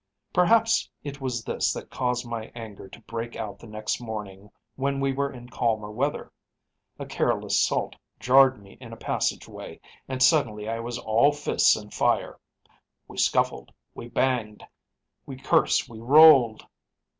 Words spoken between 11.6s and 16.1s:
and fire. We scuffled, we banged, we cursed, we